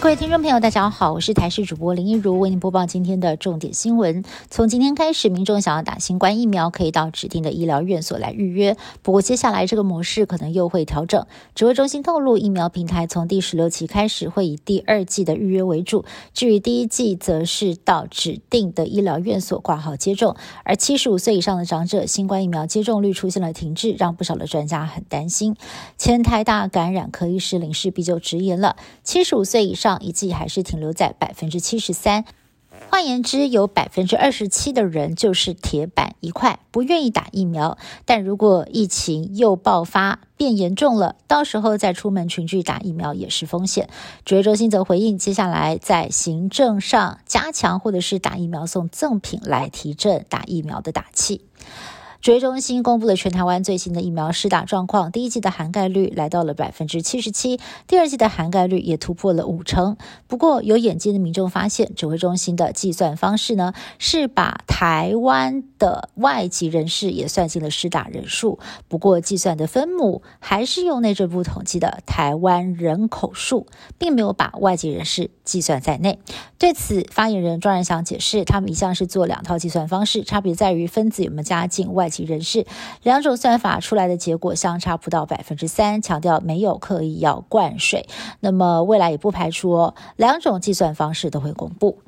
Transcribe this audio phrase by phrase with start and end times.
[0.00, 4.24] 各位听众朋友，大家好，我是台视主播林一如，为您播报今天的重点新闻。
[4.48, 8.78] 从今天开始，民众想要打新冠疫苗，可以到指定的医疗院所来预约。
[9.02, 11.26] 不过，接下来这个模式可能又会调整。
[11.54, 20.34] 指挥中心透露，疫苗平台从第十六期开始会以第二季的预约为主，至于第一季，则是到指定的医疗院所挂号接种。
[20.64, 25.54] 而七十五岁以上的长者，新冠疫苗接种率出现了停滞，让不少的专家很担心。
[25.98, 29.89] 前台大感染科医师林世璧就直言了：七十五岁以上。
[29.98, 32.24] 一季还是停留在百分之七十三，
[32.88, 37.78] 换言之，有百分之二十七的人就是铁板一块，不愿意打疫苗。
[38.04, 43.88] 但如果疫情又爆发变严重了，到时候再出门群聚打疫苗也是风险。
[44.24, 51.42] 指挥中心则回应，接下来在行政上加强，或者是打疫苗送赠品来提振打疫苗的打气。
[52.20, 59.96] 指挥中心公布了全台湾最新的疫苗施打状况，第一季的涵盖率来到了百分之七十七，第二季的涵盖率也突破了五成。
[60.26, 76.18] 不过，有眼尖的民众发现，指挥中心的计算方式呢，是把台湾的外籍人士也算进了施打人数，不过计算的分母还是用内政部统计的台湾人口数，并没有把外籍人士计算在内。
[76.58, 82.09] 对此，发言人庄仁祥解释，他们一向是做两套计算方式，差别在于分子有没有加进外。
[82.10, 82.66] 籍人士
[83.02, 88.06] 两种算法出来的结果相差不到百分之三，强调没有刻意要灌水。
[88.40, 91.98] 那么未来也不排除哦，两种计算方式都会公布。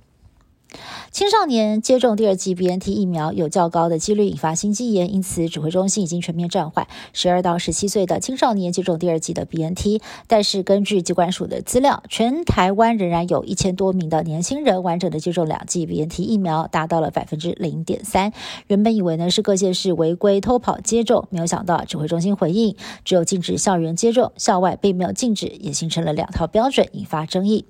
[1.10, 10.00] 青少年接种第二剂 BNT 疫苗有较高的几率引发心肌炎，因此指挥中心已经全面暂缓十二到十七岁的青少年接种第二剂的 BNT。
[10.26, 18.32] 但是根据机关署的资料，全台湾仍然有一千多名的年轻人完整的接种两剂 BNT 疫苗，达到了百分之零点三。
[18.68, 27.66] 原本以为呢是各县市违规偷跑接种，没有想到指挥中心回应，只有禁止校园接种，校外并没有禁止，也形成了两套标准，引发争议。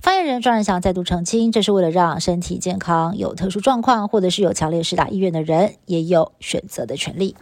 [0.00, 2.78] 发言人庄仁祥再度澄清，这是为了让身体健。
[2.78, 7.34] 康有特殊状况，或者是有强烈施打意愿的人，也有选择的权利。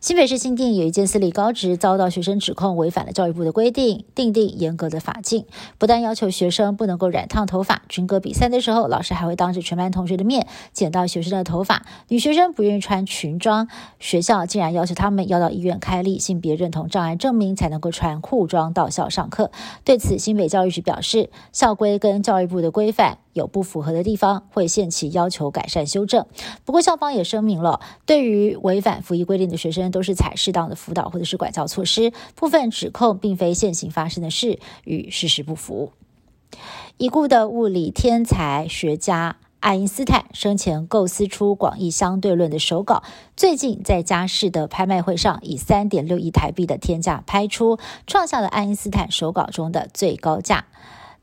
[0.00, 5.46] 新北市新店有一间私立高职遭到学生指控违反了教育部的规定，定定严格的法禁，
[5.78, 11.86] 不但要求学生不能够染烫头发，军歌比赛的时候，老师还会当着全班同学的面剪到学生的头发。
[12.08, 13.68] 女学生不愿意穿裙装，
[14.00, 19.52] 学校竟然要求他们要到医院开立性别认同障碍证明，才能够穿裤装到校上课。
[19.84, 23.18] 对此，新北教育局表示，校规跟教育部的规范。
[23.32, 26.26] 有不符合的地方，会限期要求改善修正。
[26.64, 32.12] 不过校方也声明了，对于违反服役规定的学生，都是采适当的辅导或者是管教措施。
[32.34, 35.92] 部分指控并非现行发生的事，与事实不符。
[36.98, 43.02] 已故的物理天才学家爱因斯坦生前构思出广义相对论的手稿，
[43.36, 50.66] 最近在佳士的拍卖会上以三点六亿台币的天价拍出，创下了爱因斯坦手稿中的最高价。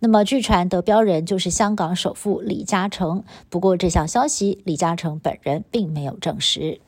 [0.01, 3.23] 那么，据传得标人就是香港首富李嘉诚。
[3.49, 6.79] 不过，这项消息李嘉诚本人并没有证实。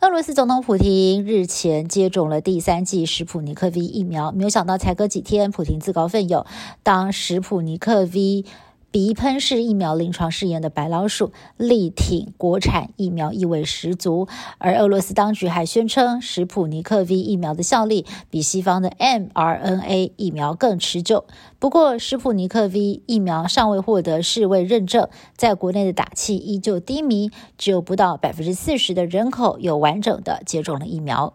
[0.00, 6.44] 俄罗斯总统普京日前接种了第三剂史普尼克 V 疫苗，没有想到才隔几天，普京自告奋勇
[6.82, 8.44] 当史普尼克 V。
[8.92, 14.26] 鼻喷式疫苗临床试验的白老鼠力挺国产疫苗意味十足，
[14.58, 21.24] 而俄罗斯当局还宣称，史普尼克 V 疫苗的效力比西方的 mRNA 疫苗更持久。
[21.60, 31.34] 不过，史普尼克 V 疫苗尚未获得世卫认证，在国内的打气依旧低迷，只有不到百分之四十的人口有完整的接种了疫苗。